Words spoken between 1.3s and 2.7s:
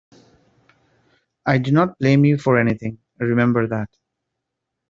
I do not blame you for